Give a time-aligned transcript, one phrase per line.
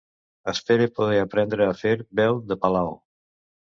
[0.53, 2.97] Espere poder aprendre a fer veu de Palao.